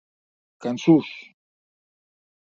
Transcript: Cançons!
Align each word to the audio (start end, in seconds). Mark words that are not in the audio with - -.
Cançons! 0.65 1.13